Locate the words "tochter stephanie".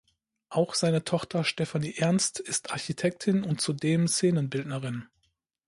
1.03-1.93